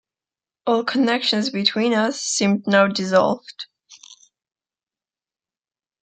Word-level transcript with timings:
All 0.65 0.83
connection 0.83 1.43
between 1.53 1.93
us 1.93 2.19
seemed 2.19 2.65
now 2.65 2.87
dissolved. 2.87 3.67